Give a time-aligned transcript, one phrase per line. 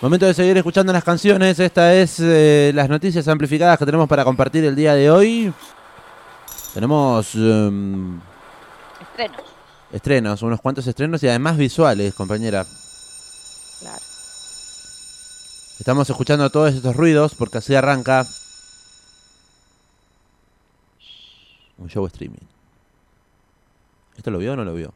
[0.00, 1.58] Momento de seguir escuchando las canciones.
[1.58, 5.52] Esta es eh, las noticias amplificadas que tenemos para compartir el día de hoy.
[6.72, 8.18] Tenemos em,
[9.00, 9.42] Estrenos.
[9.92, 12.64] estrenos, unos cuantos estrenos y además visuales, compañera.
[13.80, 14.02] Claro.
[15.78, 18.24] Estamos escuchando todos estos ruidos porque así arranca
[21.76, 22.46] un show streaming.
[24.16, 24.94] ¿Esto lo vio o no lo vio?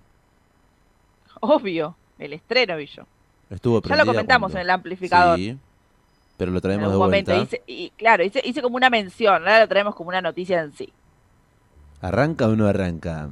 [1.40, 1.94] Obvio.
[2.18, 3.02] El estreno, vi yo.
[3.50, 5.36] Estuvo Ya lo comentamos cuando- en el amplificador.
[5.38, 5.56] Sí,
[6.36, 7.32] pero lo en traemos de algún momento.
[7.32, 7.56] vuelta.
[7.56, 9.34] Hice- y, claro, hice, hice como una mención.
[9.34, 10.92] Ahora lo traemos como una noticia en sí.
[12.00, 13.28] ¿Arranca o no arranca?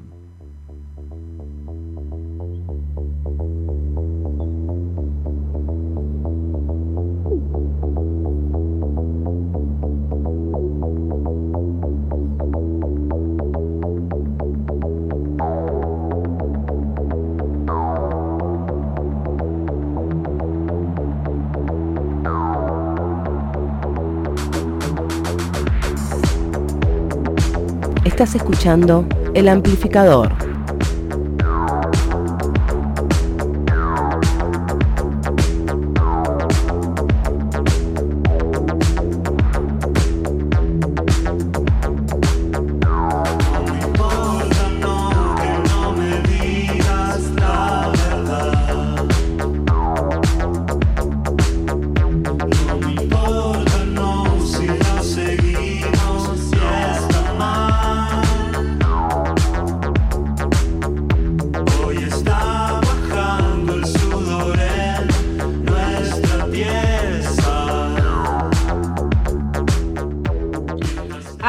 [28.23, 30.52] Estás escuchando El Amplificador.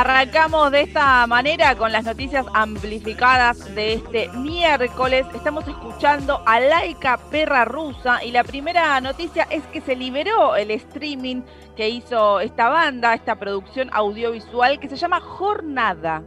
[0.06, 5.26] Arrancamos de esta manera con las noticias amplificadas de este miércoles.
[5.34, 10.72] Estamos escuchando a Laika Perra Rusa y la primera noticia es que se liberó el
[10.72, 11.44] streaming
[11.78, 16.22] que hizo esta banda, esta producción audiovisual que se llama Jornada.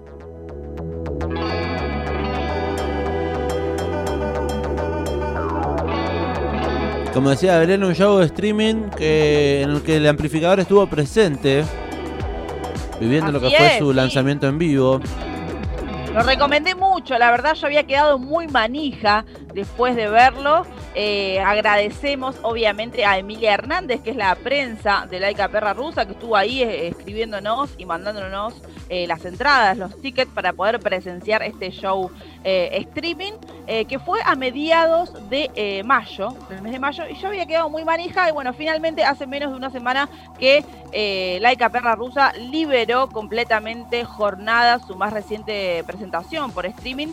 [7.13, 11.67] Como decía Belén, un show de streaming que, en el que el amplificador estuvo presente,
[13.01, 13.97] viviendo lo que fue es, su sí.
[13.97, 15.01] lanzamiento en vivo.
[16.15, 20.65] Lo recomendé mucho, la verdad yo había quedado muy manija después de verlo.
[20.99, 26.13] Eh, agradecemos obviamente a Emilia Hernández, que es la prensa de Laica Perra Rusa, que
[26.13, 28.55] estuvo ahí eh, escribiéndonos y mandándonos
[28.89, 32.11] eh, las entradas, los tickets para poder presenciar este show
[32.45, 33.33] streaming,
[33.67, 37.85] que fue a mediados de mayo, del mes de mayo, y yo había quedado muy
[37.85, 40.09] manija y bueno, finalmente hace menos de una semana
[40.39, 40.65] que
[41.41, 47.09] Laika Perra Rusa liberó completamente Jornada, su más reciente presentación por streaming.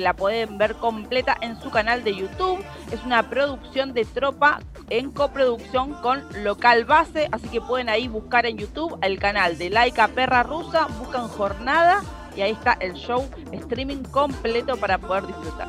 [0.00, 2.64] La pueden ver completa en su canal de YouTube.
[2.92, 4.60] Es una producción de tropa
[4.90, 9.70] en coproducción con Local Base, así que pueden ahí buscar en YouTube el canal de
[9.70, 12.02] Laika Perra Rusa, buscan Jornada
[12.36, 15.68] y ahí está el show streaming completo para poder disfrutar.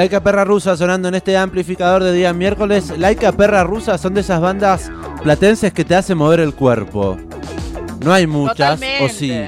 [0.00, 2.88] Laika Perra Rusa sonando en este amplificador de día miércoles.
[2.96, 4.90] Laika Perra Rusa son de esas bandas
[5.22, 7.18] platenses que te hacen mover el cuerpo.
[8.02, 9.04] No hay muchas, Totalmente.
[9.04, 9.44] o sí.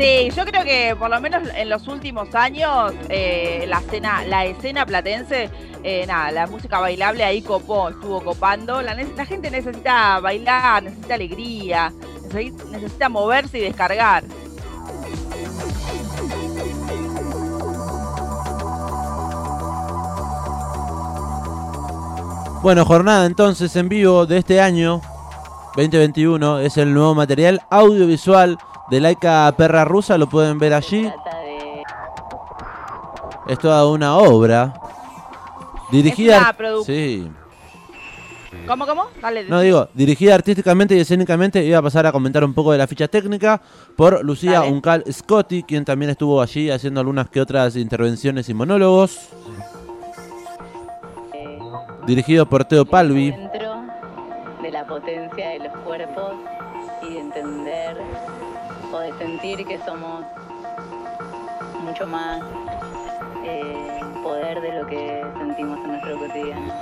[0.00, 4.46] Sí, yo creo que por lo menos en los últimos años eh, la escena, la
[4.46, 5.50] escena platense,
[5.84, 8.80] eh, nada, la música bailable ahí copó, estuvo copando.
[8.80, 11.92] La, la gente necesita bailar, necesita alegría,
[12.30, 14.24] necesi- necesita moverse y descargar.
[22.60, 25.00] Bueno, jornada entonces en vivo de este año
[25.76, 28.58] 2021 es el nuevo material audiovisual
[28.90, 31.08] de Laika Perra Rusa, lo pueden ver allí.
[33.46, 34.74] Es toda una obra
[35.92, 36.54] dirigida.
[36.58, 37.30] una sí.
[38.66, 39.06] ¿Cómo, cómo?
[39.22, 39.44] Dale.
[39.44, 42.88] No digo, dirigida artísticamente y escénicamente, iba a pasar a comentar un poco de la
[42.88, 43.62] ficha técnica
[43.96, 44.72] por Lucía Dale.
[44.72, 49.28] Uncal Scotti, quien también estuvo allí haciendo algunas que otras intervenciones y monólogos.
[52.08, 53.32] Dirigido por Teo Palvi.
[53.32, 53.82] Dentro
[54.62, 56.36] de la potencia de los cuerpos
[57.02, 57.98] y de entender
[58.90, 60.24] o de sentir que somos
[61.84, 62.40] mucho más
[63.44, 66.72] eh, poder de lo que sentimos en nuestro cotidiano.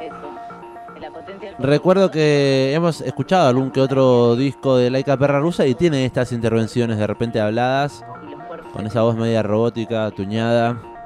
[0.00, 5.16] Y eso, la potencia del Recuerdo que hemos escuchado algún que otro disco de Laika
[5.16, 8.04] Perra Rusa y tiene estas intervenciones de repente habladas,
[8.72, 10.97] con esa voz media robótica, tuñada.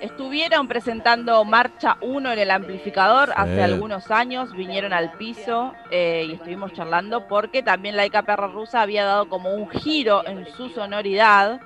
[0.00, 6.34] Estuvieron presentando Marcha 1 en el amplificador hace algunos años, vinieron al piso eh, y
[6.34, 11.60] estuvimos charlando porque también Laika Perra Rusa había dado como un giro en su sonoridad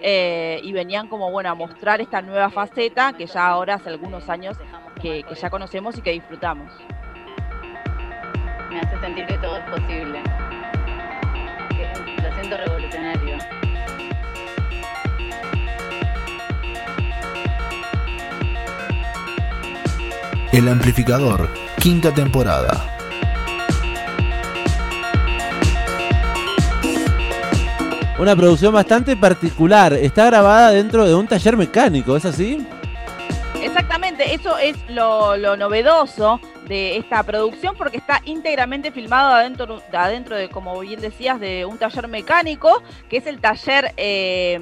[0.00, 4.30] eh, y venían como bueno a mostrar esta nueva faceta que ya ahora hace algunos
[4.30, 4.56] años
[5.02, 6.72] que, que ya conocemos y que disfrutamos.
[8.70, 10.22] me hace sentir que todo es posible.
[11.68, 13.63] Que lo siento revolucionario.
[20.54, 22.96] El Amplificador, quinta temporada.
[28.20, 29.94] Una producción bastante particular.
[29.94, 32.64] Está grabada dentro de un taller mecánico, ¿es así?
[33.60, 40.36] Exactamente, eso es lo, lo novedoso de esta producción porque está íntegramente filmado adentro, adentro
[40.36, 42.80] de, como bien decías, de un taller mecánico,
[43.10, 44.60] que es el taller eh,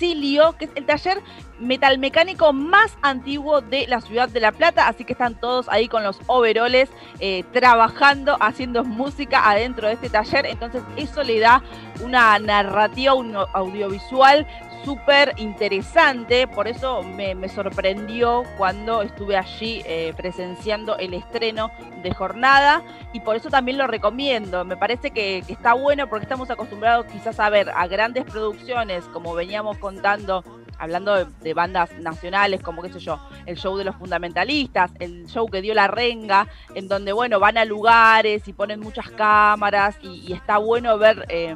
[0.00, 1.22] Que es el taller
[1.58, 6.02] metalmecánico más antiguo de la ciudad de La Plata, así que están todos ahí con
[6.02, 6.88] los overoles
[7.18, 11.62] eh, trabajando, haciendo música adentro de este taller, entonces eso le da
[12.02, 14.46] una narrativa, un audiovisual
[14.84, 21.70] súper interesante, por eso me, me sorprendió cuando estuve allí eh, presenciando el estreno
[22.02, 22.82] de jornada.
[23.12, 27.40] Y por eso también lo recomiendo, me parece que, está bueno porque estamos acostumbrados quizás
[27.40, 30.44] a ver a grandes producciones como veníamos contando
[30.78, 35.26] hablando de, de, bandas nacionales, como qué sé yo, el show de los fundamentalistas, el
[35.26, 39.98] show que dio la renga, en donde, bueno, van a lugares y ponen muchas cámaras
[40.00, 41.54] y, y está bueno ver eh,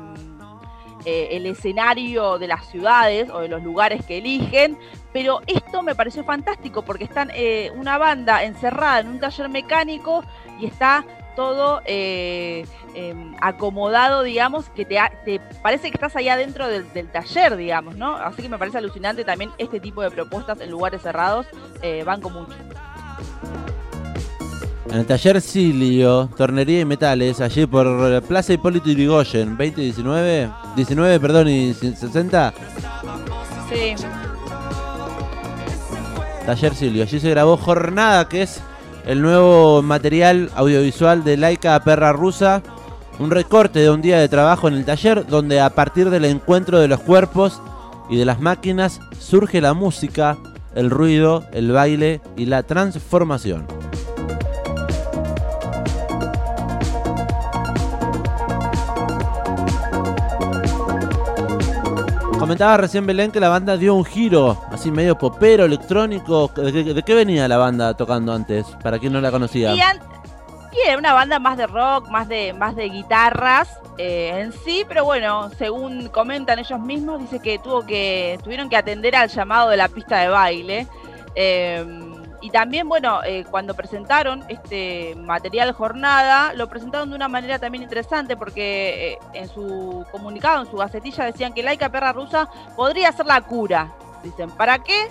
[1.05, 4.79] eh, el escenario de las ciudades o de los lugares que eligen,
[5.13, 10.25] pero esto me pareció fantástico porque están eh, una banda encerrada en un taller mecánico
[10.61, 11.05] y está
[11.35, 12.65] todo eh,
[12.95, 18.17] eh, acomodado, digamos, que te, parece que estás allá dentro del, del, taller, digamos, ¿no?
[18.17, 21.47] Así que me parece alucinante también este tipo de propuestas en lugares cerrados,
[21.83, 22.55] eh, banco mucho.
[24.95, 31.49] En el taller Silio, Tornería y Metales, allí por Plaza Hipólito Yrigoyen, 2019, 19, perdón,
[31.49, 32.55] y 60.
[33.69, 34.05] Sí.
[36.47, 38.61] Taller Silio, allí se grabó Jornada, que es
[39.05, 42.63] el nuevo material audiovisual de Laika Perra Rusa.
[43.19, 46.79] Un recorte de un día de trabajo en el taller donde a partir del encuentro
[46.79, 47.61] de los cuerpos
[48.09, 50.39] y de las máquinas surge la música,
[50.77, 53.67] el ruido, el baile y la transformación.
[62.55, 66.47] Comentaba recién Belén que la banda dio un giro, así medio popero, electrónico.
[66.55, 68.65] ¿De qué, venía la banda tocando antes?
[68.81, 69.75] Para quien no la conocía.
[69.75, 69.81] Y
[70.89, 73.69] era una banda más de rock, más de, más de guitarras
[73.99, 78.77] eh, en sí, pero bueno, según comentan ellos mismos, dice que tuvo que tuvieron que
[78.77, 80.87] atender al llamado de la pista de baile.
[81.35, 81.85] Eh,
[82.45, 87.83] y también, bueno, eh, cuando presentaron este material jornada, lo presentaron de una manera también
[87.83, 93.11] interesante porque eh, en su comunicado, en su gacetilla, decían que Laika Perra Rusa podría
[93.13, 93.95] ser la cura.
[94.23, 95.09] Dicen, ¿para qué?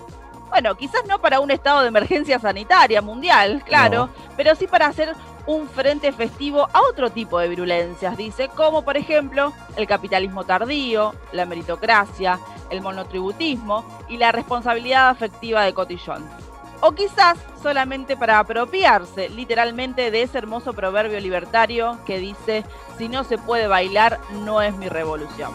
[0.52, 4.10] Bueno, quizás no para un estado de emergencia sanitaria mundial, claro, no.
[4.38, 5.16] pero sí para hacer
[5.48, 11.16] un frente festivo a otro tipo de virulencias, dice, como por ejemplo el capitalismo tardío,
[11.32, 16.43] la meritocracia, el monotributismo y la responsabilidad afectiva de Cotillón
[16.86, 22.66] o quizás solamente para apropiarse literalmente de ese hermoso proverbio libertario que dice,
[22.98, 25.52] si no se puede bailar, no es mi revolución.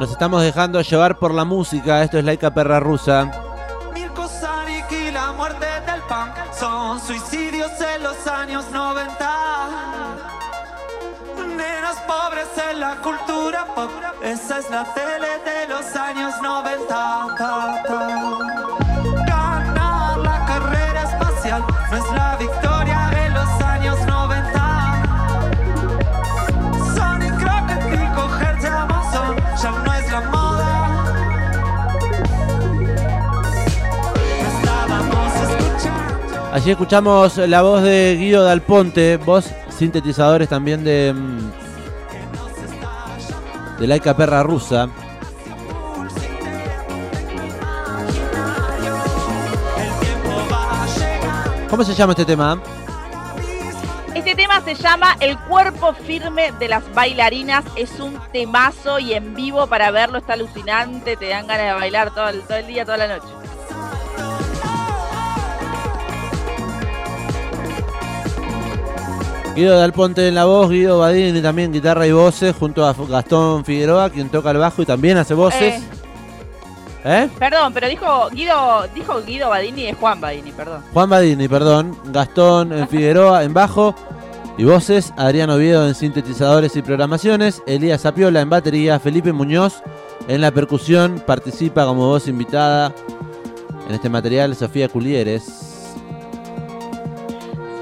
[0.00, 3.30] Nos estamos dejando llevar por la música, esto es Laika Perra Rusa.
[3.94, 10.41] Mirko Saric y la muerte del punk son suicidios en los años 90
[12.70, 13.90] en la cultura pop.
[14.22, 16.86] Esa es la tele de los años 90.
[16.88, 18.08] Ta, ta.
[19.26, 25.02] Ganar la carrera espacial no es la victoria de los años 90.
[26.94, 31.04] Sonic Rocket y cogerse a Amazon ya no es la moda.
[34.52, 36.52] Estábamos escuchando.
[36.52, 41.14] Allí escuchamos la voz de Guido Dalponte, voz sintetizadores también de
[43.82, 44.88] de Laika Perra Rusa.
[51.68, 52.62] ¿Cómo se llama este tema?
[54.14, 57.64] Este tema se llama El cuerpo firme de las bailarinas.
[57.74, 61.16] Es un temazo y en vivo para verlo está alucinante.
[61.16, 63.41] Te dan ganas de bailar todo el día, toda la noche.
[69.54, 73.64] Guido Dal Ponte en la voz, Guido Badini también guitarra y voces, junto a Gastón
[73.64, 75.74] Figueroa, quien toca el bajo y también hace voces.
[75.74, 75.82] Eh.
[77.04, 77.28] ¿Eh?
[77.38, 80.82] Perdón, pero dijo Guido, dijo Guido Badini, es Juan Badini, perdón.
[80.92, 81.98] Juan Badini, perdón.
[82.06, 83.94] Gastón en Figueroa en bajo
[84.56, 85.12] y voces.
[85.16, 87.62] Adrián Oviedo en sintetizadores y programaciones.
[87.66, 89.00] Elías Apiola en batería.
[89.00, 89.82] Felipe Muñoz
[90.28, 91.22] en la percusión.
[91.26, 92.94] Participa como voz invitada
[93.88, 95.61] en este material Sofía Culieres.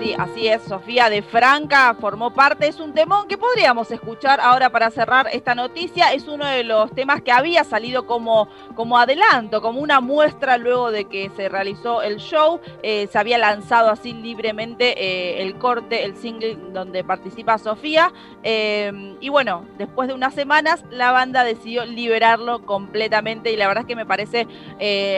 [0.00, 4.70] Sí, así es, Sofía de Franca formó parte, es un temón que podríamos escuchar ahora
[4.70, 9.60] para cerrar esta noticia, es uno de los temas que había salido como, como adelanto,
[9.60, 14.14] como una muestra luego de que se realizó el show, Eh, se había lanzado así
[14.14, 18.10] libremente eh, el corte, el single donde participa Sofía,
[18.42, 23.82] Eh, y bueno, después de unas semanas la banda decidió liberarlo completamente y la verdad
[23.82, 24.46] es que me parece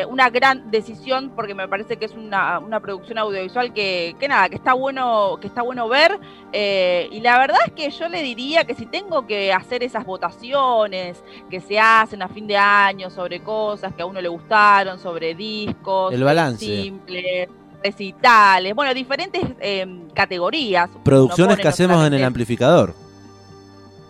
[0.09, 4.49] una gran decisión porque me parece que es una, una producción audiovisual que, que nada,
[4.49, 6.19] que está bueno, que está bueno ver.
[6.53, 10.05] eh, y la verdad es que yo le diría que si tengo que hacer esas
[10.05, 14.99] votaciones que se hacen a fin de año sobre cosas que a uno le gustaron,
[14.99, 16.65] sobre discos, El balance.
[16.65, 17.49] simples,
[17.83, 20.91] recitales, bueno, diferentes eh, categorías.
[21.03, 22.95] Producciones que hacemos en el amplificador.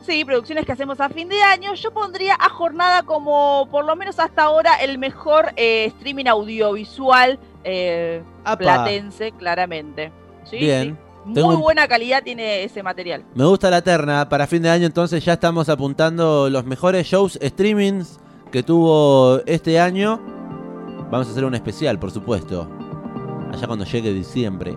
[0.07, 1.75] Sí, producciones que hacemos a fin de año.
[1.75, 7.39] Yo pondría a jornada como, por lo menos hasta ahora, el mejor eh, streaming audiovisual
[7.65, 8.23] eh,
[8.59, 10.11] platense, claramente.
[10.45, 10.99] Sí, Bien.
[11.25, 11.31] sí.
[11.41, 13.25] Muy un- buena calidad tiene ese material.
[13.35, 14.29] Me gusta la terna.
[14.29, 18.19] Para fin de año entonces ya estamos apuntando los mejores shows streamings
[18.51, 20.21] que tuvo este año.
[21.11, 22.69] Vamos a hacer un especial, por supuesto.
[23.53, 24.77] Allá cuando llegue diciembre.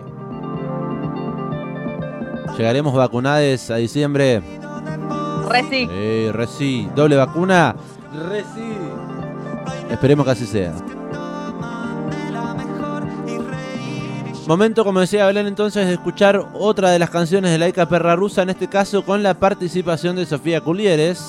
[2.56, 4.40] Llegaremos vacunades a diciembre.
[5.48, 5.88] Reci.
[5.90, 6.88] Eh, reci.
[6.94, 7.74] Doble vacuna.
[8.30, 8.76] Reci.
[9.90, 10.72] Esperemos que así sea.
[14.46, 18.42] Momento, como decía Belén, entonces de escuchar otra de las canciones de Laika Perra Rusa,
[18.42, 21.20] en este caso con la participación de Sofía Culieres.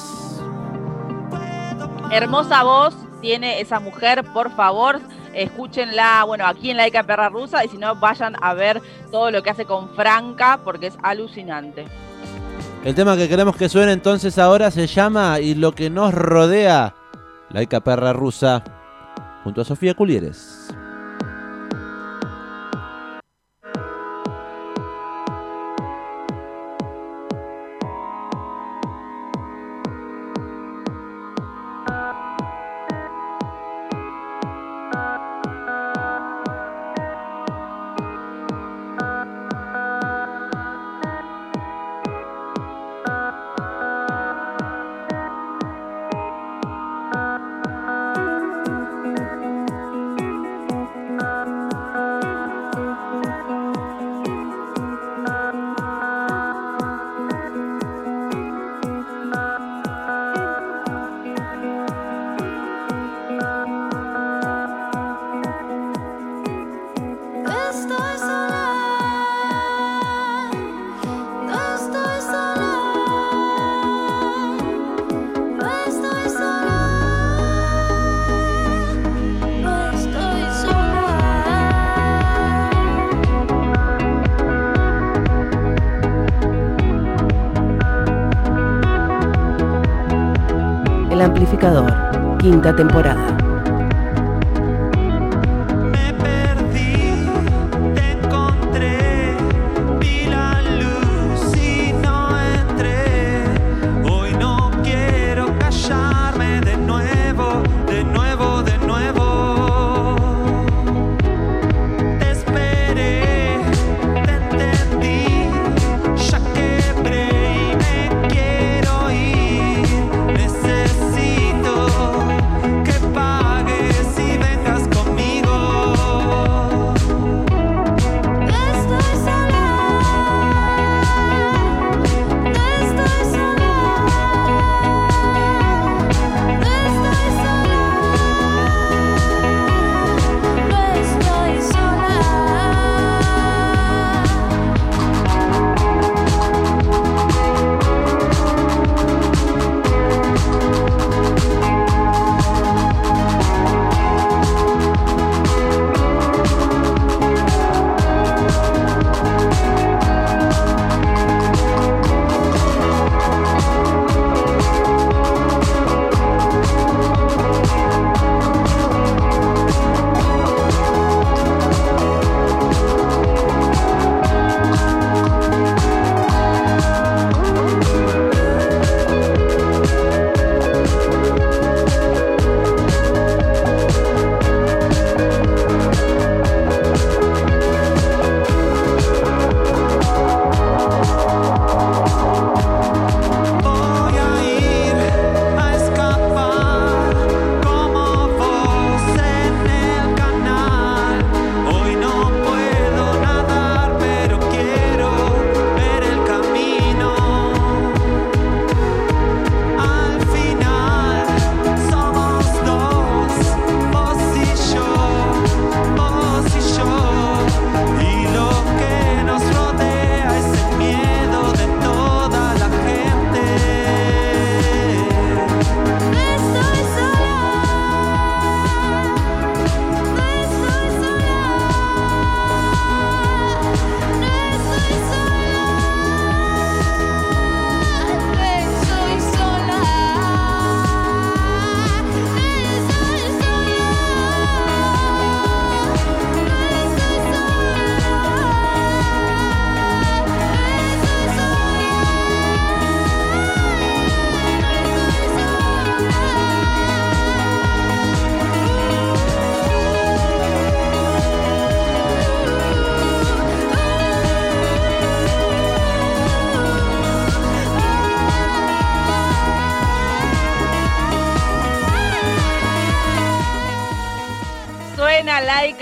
[2.12, 5.00] Hermosa voz tiene esa mujer, por favor.
[5.34, 8.82] Escúchenla, bueno, aquí en la Ica Perra Rusa y si no, vayan a ver
[9.12, 11.86] todo lo que hace con Franca porque es alucinante.
[12.86, 16.94] El tema que queremos que suene entonces ahora se llama Y lo que nos rodea,
[17.50, 18.64] Laika Perra Rusa,
[19.44, 20.67] junto a Sofía Culieres.
[91.38, 91.86] Amplificador,
[92.40, 93.37] quinta temporada.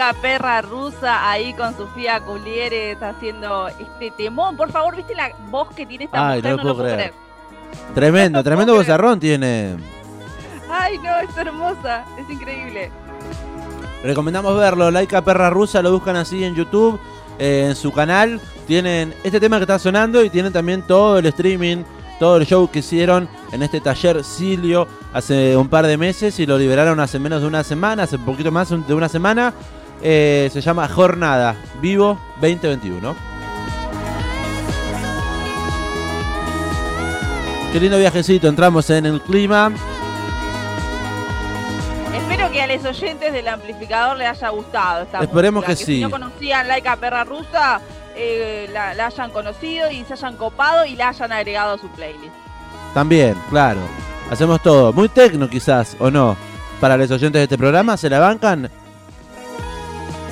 [0.05, 4.55] Laika Perra Rusa ahí con Sofía Culieres haciendo este temón.
[4.55, 6.57] Por favor, ¿viste la voz que tiene esta Ay, mujer?
[6.57, 7.13] no lo puedo creer.
[7.95, 8.85] Tremendo, No tremendo creer.
[8.85, 9.77] bozarrón tiene.
[10.69, 12.91] Ay, no, es hermosa, es increíble.
[14.03, 14.91] Recomendamos verlo.
[14.91, 16.99] Laika Perra Rusa, lo buscan así en YouTube,
[17.39, 18.39] eh, en su canal.
[18.67, 21.77] Tienen este tema que está sonando y tienen también todo el streaming,
[22.19, 26.45] todo el show que hicieron en este taller Silio hace un par de meses y
[26.45, 29.51] lo liberaron hace menos de una semana, hace un poquito más de una semana.
[30.01, 33.15] Eh, se llama Jornada Vivo 2021.
[37.71, 39.71] Qué lindo viajecito, entramos en el clima.
[42.13, 45.95] Espero que a los oyentes del amplificador les haya gustado esta Esperemos música, que Si
[45.97, 46.01] sí.
[46.01, 47.81] no conocían Laika Perra Rusa,
[48.15, 51.89] eh, la, la hayan conocido y se hayan copado y la hayan agregado a su
[51.89, 52.33] playlist.
[52.93, 53.81] También, claro.
[54.31, 54.93] Hacemos todo.
[54.93, 56.37] Muy tecno quizás, o no.
[56.79, 58.69] Para los oyentes de este programa, ¿se la bancan?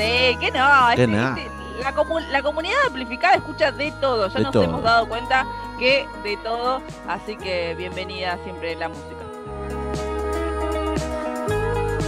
[0.04, 0.68] Sí, que no.
[0.96, 1.52] Que este- este-
[1.84, 4.28] la, comu- la comunidad amplificada escucha de todo.
[4.28, 4.64] Ya De nos todo.
[4.64, 5.46] hemos dado cuenta
[5.80, 6.82] que de todo.
[7.08, 9.10] Así que bienvenida siempre la música.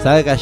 [0.04, 0.40] ¿Sabe que ayer